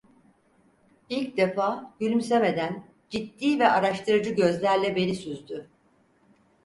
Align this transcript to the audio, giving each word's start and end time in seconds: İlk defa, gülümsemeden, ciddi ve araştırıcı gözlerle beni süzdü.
İlk 1.09 1.37
defa, 1.37 1.93
gülümsemeden, 1.99 2.83
ciddi 3.09 3.59
ve 3.59 3.67
araştırıcı 3.71 4.29
gözlerle 4.35 4.95
beni 4.95 5.15
süzdü. 5.15 5.69